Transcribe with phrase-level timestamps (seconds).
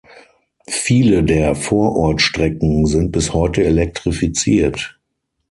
[0.67, 4.99] Viele der Vorortstrecken sind bis heute elektrifiziert.